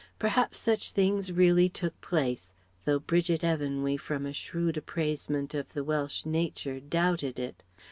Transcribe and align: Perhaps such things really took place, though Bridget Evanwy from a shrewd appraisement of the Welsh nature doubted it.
Perhaps 0.17 0.57
such 0.57 0.89
things 0.93 1.31
really 1.31 1.69
took 1.69 2.01
place, 2.01 2.51
though 2.85 2.97
Bridget 2.97 3.43
Evanwy 3.43 3.97
from 3.99 4.25
a 4.25 4.33
shrewd 4.33 4.75
appraisement 4.75 5.53
of 5.53 5.73
the 5.73 5.83
Welsh 5.83 6.25
nature 6.25 6.79
doubted 6.79 7.37
it. 7.37 7.61